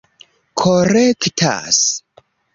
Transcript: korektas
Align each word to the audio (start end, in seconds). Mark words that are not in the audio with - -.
korektas 0.61 1.83